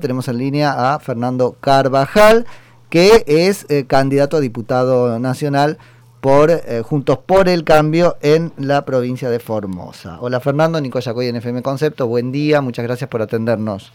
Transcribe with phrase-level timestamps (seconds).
[0.00, 2.46] Tenemos en línea a Fernando Carvajal,
[2.88, 5.76] que es eh, candidato a diputado nacional
[6.20, 10.18] por eh, Juntos por el Cambio en la provincia de Formosa.
[10.20, 13.92] Hola Fernando, Nico Yacoy en FM Concepto, buen día, muchas gracias por atendernos.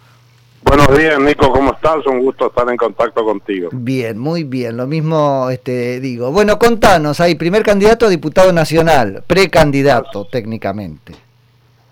[0.64, 2.06] Buenos días Nico, ¿cómo estás?
[2.06, 3.70] Un gusto estar en contacto contigo.
[3.72, 6.34] Bien, muy bien, lo mismo este, digo.
[6.34, 11.23] Bueno, contanos ahí, primer candidato a diputado nacional, precandidato técnicamente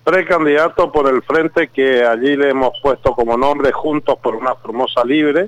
[0.04, 5.04] precandidato por el frente que allí le hemos puesto como nombre Juntos por una Formosa
[5.06, 5.48] Libre,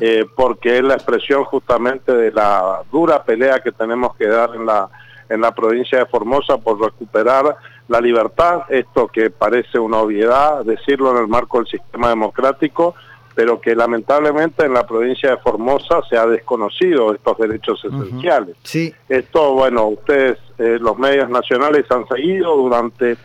[0.00, 4.64] eh, porque es la expresión justamente de la dura pelea que tenemos que dar en
[4.64, 4.88] la,
[5.28, 7.56] en la provincia de Formosa por recuperar
[7.88, 12.94] la libertad, esto que parece una obviedad, decirlo en el marco del sistema democrático,
[13.34, 18.56] pero que lamentablemente en la provincia de Formosa se ha desconocido estos derechos esenciales.
[18.62, 18.94] Sí.
[19.08, 23.16] Esto, bueno, ustedes, eh, los medios nacionales han seguido durante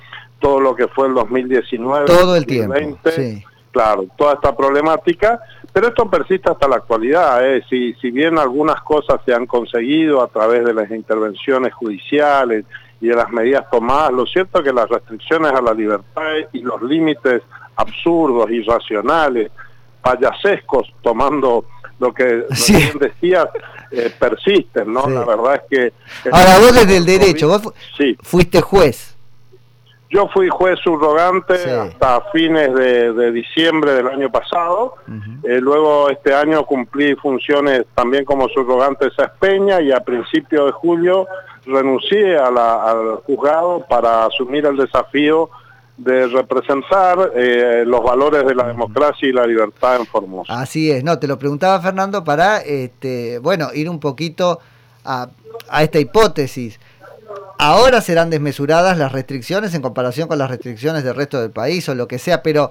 [0.45, 2.05] todo lo que fue el 2019.
[2.05, 2.75] Todo el tiempo.
[3.71, 5.41] Claro, toda esta problemática,
[5.73, 7.45] pero esto persiste hasta la actualidad.
[7.45, 7.63] ¿eh?
[7.67, 12.63] Si, si bien algunas cosas se han conseguido a través de las intervenciones judiciales
[13.01, 16.21] y de las medidas tomadas, lo cierto es que las restricciones a la libertad
[16.53, 17.41] y los límites
[17.75, 19.51] absurdos, irracionales,
[20.01, 21.65] payasescos, tomando
[21.99, 22.91] lo que sí.
[22.99, 23.47] decías,
[23.91, 25.09] eh, persisten, ¿no?
[25.09, 26.29] La verdad es que...
[26.31, 27.73] Ahora vos desde el derecho, vos
[28.21, 29.14] fuiste juez.
[30.09, 34.95] Yo fui juez subrogante hasta fines de, diciembre del año pasado.
[35.43, 40.71] Eh, luego este año cumplí funciones también como subrogante de Espeña y a principios de
[40.73, 41.27] julio
[41.65, 45.49] renuncié al juzgado para asumir el desafío
[45.97, 50.59] de representar eh, los valores de la democracia y la libertad en Formosa.
[50.59, 54.59] Así es, no, te lo preguntaba Fernando para, este, bueno, ir un poquito
[55.03, 55.29] a,
[55.69, 56.79] a esta hipótesis.
[57.57, 61.95] Ahora serán desmesuradas las restricciones en comparación con las restricciones del resto del país o
[61.95, 62.69] lo que sea, pero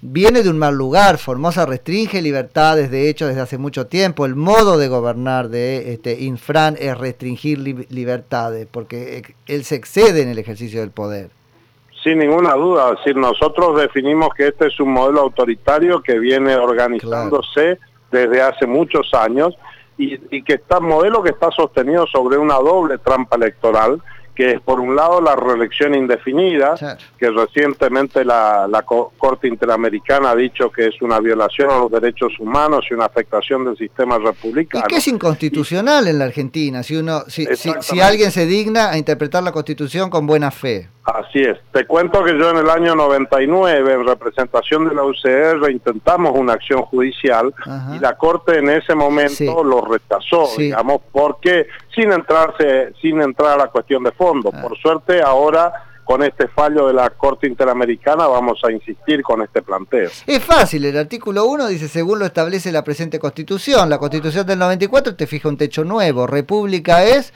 [0.00, 1.18] viene de un mal lugar.
[1.18, 4.24] Formosa restringe libertades, de hecho, desde hace mucho tiempo.
[4.24, 7.58] El modo de gobernar de este Infran es restringir
[7.90, 11.30] libertades, porque él se excede en el ejercicio del poder.
[12.02, 17.78] Sin ninguna duda, decir, nosotros definimos que este es un modelo autoritario que viene organizándose
[18.10, 19.54] desde hace muchos años
[19.96, 24.02] y, y que está modelo que está sostenido sobre una doble trampa electoral
[24.34, 26.74] que es por un lado la reelección indefinida,
[27.18, 28.68] que recientemente la,
[29.18, 33.64] Corte Interamericana ha dicho que es una violación a los derechos humanos y una afectación
[33.64, 34.84] del sistema republicano.
[34.86, 38.98] Y que es inconstitucional en la Argentina, si uno si, si, alguien se digna a
[38.98, 40.88] interpretar la Constitución con buena fe.
[41.04, 41.58] Así es.
[41.72, 46.52] Te cuento que yo en el año 99, en representación de la UCR, intentamos una
[46.52, 47.52] acción judicial
[47.94, 53.64] y la Corte en ese momento lo rechazó, digamos, porque sin entrarse, sin entrar a
[53.64, 54.50] la cuestión de fondo.
[54.54, 54.62] Ah.
[54.62, 55.72] Por suerte, ahora
[56.04, 60.10] con este fallo de la Corte Interamericana vamos a insistir con este planteo.
[60.26, 64.58] Es fácil, el artículo 1 dice, según lo establece la presente Constitución, la Constitución del
[64.58, 67.32] 94 te fija un techo nuevo, República es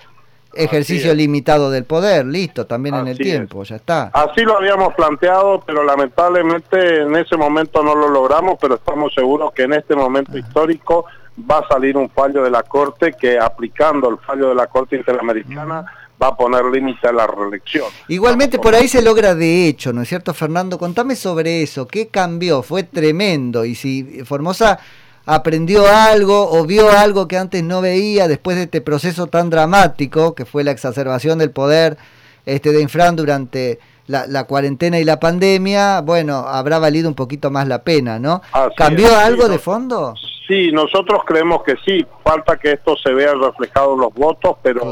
[0.56, 4.10] ejercicio limitado del poder, listo, también en el tiempo, ya está.
[4.12, 9.52] Así lo habíamos planteado, pero lamentablemente en ese momento no lo logramos, pero estamos seguros
[9.52, 11.06] que en este momento histórico
[11.38, 14.96] va a salir un fallo de la Corte que aplicando el fallo de la Corte
[14.96, 15.84] Interamericana
[16.20, 17.86] va a poner límite a la reelección.
[18.08, 20.78] Igualmente por ahí se logra de hecho, ¿no es cierto, Fernando?
[20.78, 22.62] Contame sobre eso, ¿qué cambió?
[22.62, 24.78] Fue tremendo y si Formosa
[25.26, 30.34] aprendió algo o vio algo que antes no veía después de este proceso tan dramático
[30.34, 31.98] que fue la exacerbación del poder
[32.46, 37.66] este de Infran durante la, cuarentena y la pandemia, bueno, habrá valido un poquito más
[37.66, 38.40] la pena, ¿no?
[38.76, 40.14] ¿Cambió algo de fondo?
[40.46, 44.84] Sí, nosotros creemos que sí, falta que esto se vea reflejado en los votos, pero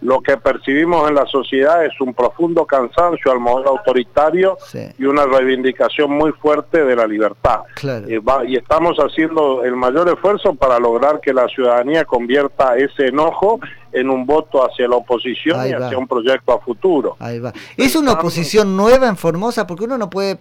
[0.00, 4.56] lo que percibimos en la sociedad es un profundo cansancio al modelo autoritario
[4.98, 7.60] y una reivindicación muy fuerte de la libertad.
[7.82, 13.60] Eh, y estamos haciendo el mayor esfuerzo para lograr que la ciudadanía convierta ese enojo
[13.92, 17.16] en un voto hacia la oposición y hacia un proyecto a futuro.
[17.76, 19.66] ¿Es una oposición nueva en Formosa?
[19.66, 20.38] Porque uno no puede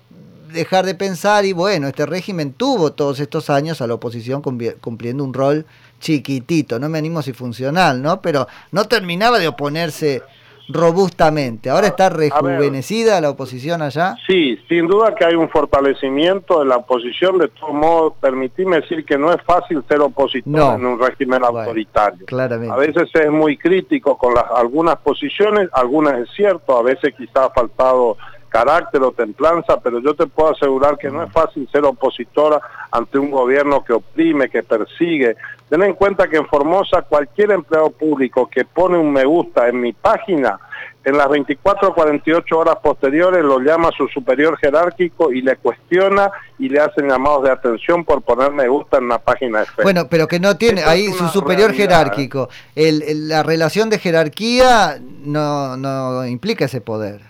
[0.52, 5.24] dejar de pensar y bueno, este régimen tuvo todos estos años a la oposición cumpliendo
[5.24, 5.66] un rol
[6.00, 8.22] chiquitito, no me animo si funcional, ¿no?
[8.22, 10.22] Pero no terminaba de oponerse
[10.70, 11.70] robustamente.
[11.70, 14.16] ¿Ahora está rejuvenecida la oposición allá?
[14.28, 17.40] Sí, sin duda que hay un fortalecimiento de la oposición.
[17.40, 22.26] De todos modos, permitime decir que no es fácil ser opositor en un régimen autoritario.
[22.28, 22.74] Claramente.
[22.74, 27.46] A veces es muy crítico con las, algunas posiciones, algunas es cierto, a veces quizá
[27.46, 28.16] ha faltado
[28.50, 32.60] carácter o templanza, pero yo te puedo asegurar que no es fácil ser opositora
[32.92, 35.36] ante un gobierno que oprime, que persigue.
[35.70, 39.80] Ten en cuenta que en Formosa cualquier empleado público que pone un me gusta en
[39.80, 40.60] mi página
[41.04, 46.30] en las 24 o 48 horas posteriores lo llama su superior jerárquico y le cuestiona
[46.58, 49.84] y le hacen llamados de atención por poner me gusta en la página de Facebook.
[49.84, 55.78] Bueno, pero que no tiene, ahí su superior jerárquico, el, la relación de jerarquía no,
[55.78, 57.22] no implica ese poder.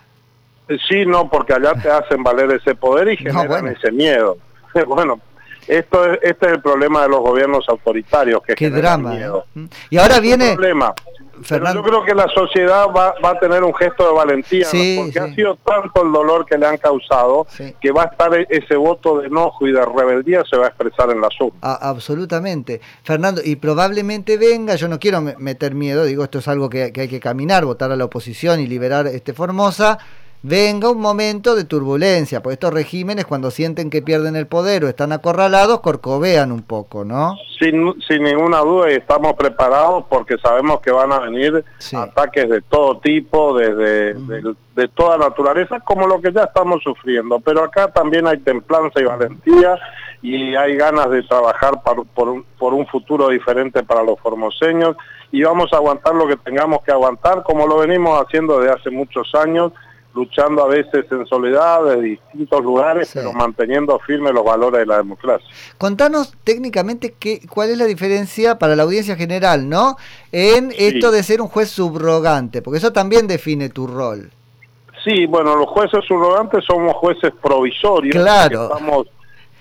[0.88, 4.38] Sí, no, porque allá te hacen valer ese poder y generan ese miedo.
[4.88, 5.20] bueno,
[5.68, 8.42] esto es, este es el problema de los gobiernos autoritarios.
[8.44, 9.12] Que Qué drama.
[9.12, 9.46] Miedo.
[9.56, 9.68] ¿eh?
[9.92, 10.54] Y ahora viene...
[10.54, 10.94] Problema.
[11.74, 15.34] yo creo que la sociedad va, va, a tener un gesto de valentía, porque ha
[15.34, 17.48] sido tanto el dolor que le han causado
[17.80, 20.68] que va a estar e-, ese voto de enojo y de rebeldía se va a
[20.70, 21.54] expresar en la suma.
[21.62, 22.82] absolutamente.
[23.04, 27.02] Fernando, y probablemente venga, yo no quiero meter miedo, digo, esto es algo que, que
[27.02, 30.00] hay que caminar, votar a la oposición y liberar este Formosa,
[30.42, 34.88] venga un momento de turbulencia, porque estos regímenes cuando sienten que pierden el poder o
[34.88, 37.36] están acorralados, corcovean un poco, ¿no?
[37.60, 42.62] Sin, sin ninguna duda y estamos preparados porque sabemos que van a venir ataques de
[42.62, 47.42] todo tipo, desde de, toda naturaleza, como lo que ya estamos sufriendo.
[47.42, 49.78] Pero acá también hay templanza y valentía
[50.22, 54.96] y hay ganas de trabajar por, por, un, por un futuro diferente para los formoseños
[55.34, 58.90] y vamos a aguantar lo que tengamos que aguantar, como lo venimos haciendo desde hace
[58.90, 59.74] muchos años
[60.14, 64.98] luchando a veces en soledad de distintos lugares, pero manteniendo firmes los valores de la
[64.98, 65.48] democracia.
[65.78, 69.98] Contanos técnicamente qué, cuál es la diferencia para la audiencia general, ¿no?
[70.32, 74.32] En esto de ser un juez subrogante, porque eso también define tu rol.
[75.04, 78.16] Sí, bueno, los jueces subrogantes somos jueces provisorios.
[78.16, 78.70] Claro.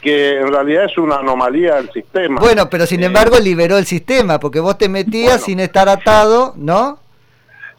[0.00, 2.40] Que, en realidad es una anomalía del sistema.
[2.40, 6.54] Bueno, pero sin eh, embargo liberó el sistema, porque vos te metías sin estar atado,
[6.56, 6.98] ¿no?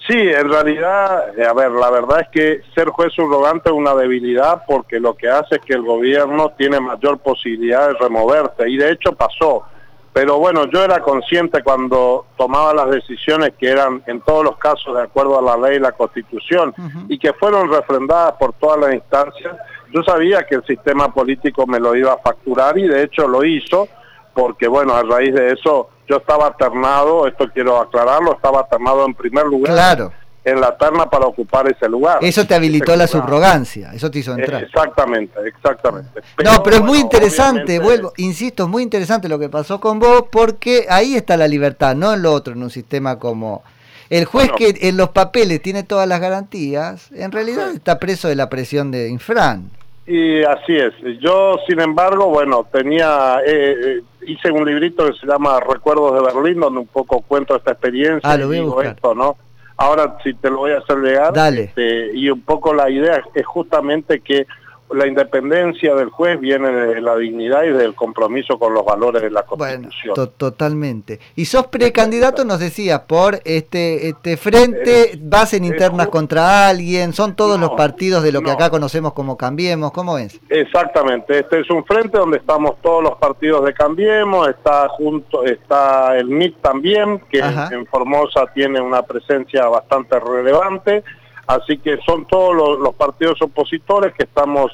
[0.10, 3.94] Sí, en realidad, eh, a ver, la verdad es que ser juez subrogante es una
[3.94, 8.78] debilidad porque lo que hace es que el gobierno tiene mayor posibilidad de removerte y
[8.78, 9.66] de hecho pasó.
[10.12, 14.96] Pero bueno, yo era consciente cuando tomaba las decisiones que eran en todos los casos
[14.96, 16.74] de acuerdo a la ley y la constitución
[17.08, 19.56] y que fueron refrendadas por todas las instancias.
[19.94, 23.46] Yo sabía que el sistema político me lo iba a facturar y de hecho lo
[23.46, 23.88] hizo
[24.34, 29.14] porque bueno, a raíz de eso yo estaba ternado, esto quiero aclararlo, estaba ternado en
[29.14, 30.12] primer lugar.
[30.44, 32.20] En la terna para ocupar ese lugar.
[32.22, 34.64] Eso te habilitó la subrogancia, eso te hizo entrar.
[34.64, 36.22] Exactamente, exactamente.
[36.44, 40.24] no, pero es muy interesante, vuelvo, insisto, es muy interesante lo que pasó con vos
[40.32, 43.64] porque ahí está la libertad, no en lo otro, en un sistema como...
[44.10, 48.36] El juez que en los papeles tiene todas las garantías, en realidad está preso de
[48.36, 49.70] la presión de Infran.
[50.12, 50.92] Y así es.
[51.20, 56.34] Yo, sin embargo, bueno, tenía, eh, eh, hice un librito que se llama Recuerdos de
[56.34, 59.38] Berlín, donde un poco cuento esta experiencia ah, lo y digo esto, ¿no?
[59.78, 63.46] Ahora, si te lo voy a hacer llegar, este, y un poco la idea es
[63.46, 64.48] justamente que
[64.92, 69.30] la independencia del juez viene de la dignidad y del compromiso con los valores de
[69.30, 70.16] la Constitución.
[70.16, 71.20] Bueno, totalmente.
[71.36, 77.36] Y sos precandidato, nos decías, por este este frente, base en internas contra alguien, son
[77.36, 80.40] todos los partidos de lo que acá conocemos como Cambiemos, ¿cómo es?
[80.50, 86.18] Exactamente, este es un frente donde estamos todos los partidos de Cambiemos, está junto está
[86.18, 91.04] el MIT también, que en Formosa tiene una presencia bastante relevante
[91.50, 94.72] Así que son todos los, partidos opositores que estamos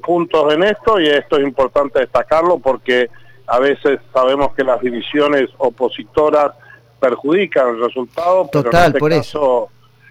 [0.00, 3.10] juntos en esto y esto es importante destacarlo porque
[3.48, 6.52] a veces sabemos que las divisiones opositoras
[7.00, 9.68] perjudican el resultado, pero en este por caso eso.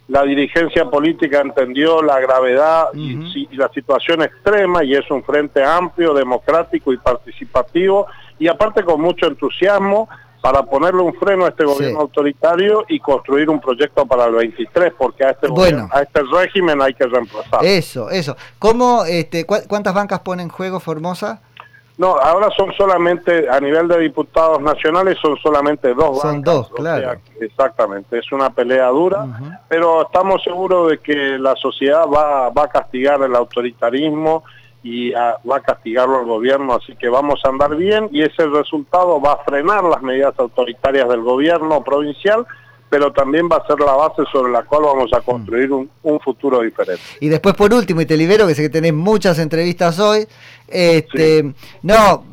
[0.09, 5.63] la dirigencia política entendió la gravedad y, y la situación extrema y es un frente
[5.63, 8.07] amplio, democrático y participativo
[8.39, 10.09] y aparte con mucho entusiasmo
[10.43, 14.91] para ponerle un freno a este gobierno autoritario y construir un proyecto para el 23,
[14.97, 15.47] porque a este,
[15.89, 17.63] a este régimen hay que reemplazar.
[17.63, 18.35] Eso, eso.
[18.59, 21.39] ¿Cómo, este, ¿Cuántas bancas pone en juego Formosa?
[21.97, 27.21] No, ahora son solamente, a nivel de diputados nacionales, son solamente dos son dos, claro.
[27.39, 29.25] exactamente, es una pelea dura,
[29.69, 34.43] pero estamos seguros de que la sociedad va, va a castigar el autoritarismo
[34.83, 39.19] y va a castigarlo el gobierno, así que vamos a andar bien y ese resultado
[39.21, 42.45] va a frenar las medidas autoritarias del gobierno provincial,
[42.89, 46.61] pero también va a ser la base sobre la cual vamos a construir un, futuro
[46.61, 47.01] diferente.
[47.21, 50.27] Y después por último, y te libero, que sé que tenés muchas entrevistas hoy,
[50.67, 52.25] este, no,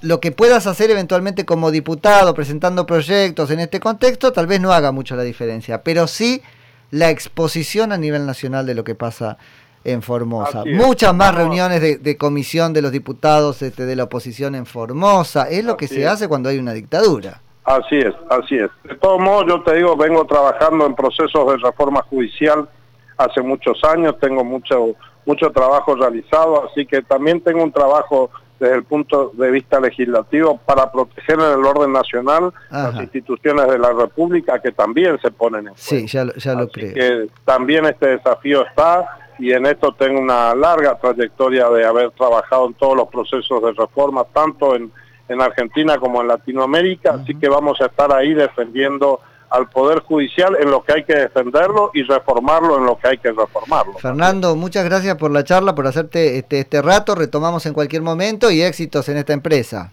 [0.00, 4.72] lo que puedas hacer eventualmente como diputado, presentando proyectos en este contexto, tal vez no
[4.72, 6.42] haga mucho la diferencia, pero sí
[6.90, 9.38] la exposición a nivel nacional de lo que pasa
[9.84, 10.64] en Formosa.
[10.66, 15.48] Muchas más reuniones de, comisión de los diputados este, de la oposición en Formosa.
[15.48, 17.40] Es lo que se hace cuando hay una dictadura.
[17.64, 18.70] Así es, así es.
[18.84, 22.68] De todos modos, yo te digo, vengo trabajando en procesos de reforma judicial
[23.16, 28.76] hace muchos años, tengo mucho, mucho trabajo realizado, así que también tengo un trabajo desde
[28.76, 33.92] el punto de vista legislativo para proteger en el orden nacional las instituciones de la
[33.92, 36.94] República que también se ponen en Sí, ya lo, ya lo creo.
[36.94, 42.68] Que también este desafío está y en esto tengo una larga trayectoria de haber trabajado
[42.68, 44.92] en todos los procesos de reforma, tanto en,
[45.28, 49.18] en Argentina como en Latinoamérica, así que vamos a estar ahí defendiendo
[49.50, 53.18] al Poder Judicial en lo que hay que defenderlo y reformarlo en lo que hay
[53.18, 53.94] que reformarlo.
[53.94, 58.48] Fernando, muchas gracias por la charla, por hacerte este, este rato, retomamos en cualquier momento
[58.48, 59.90] y éxitos en esta empresa.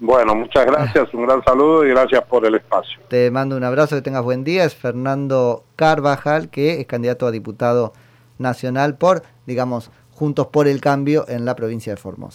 [0.00, 3.00] Bueno, muchas gracias, un gran saludo y gracias por el espacio.
[3.08, 4.64] Te mando un abrazo, que tengas buen día.
[4.64, 7.94] Es Fernando Carvajal, que es candidato a diputado
[8.42, 12.30] nacional por, digamos, Juntos por el Cambio en la provincia de Formosa.